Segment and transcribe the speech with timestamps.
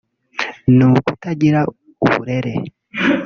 [0.75, 1.61] ni ukutagira
[2.03, 2.53] uburere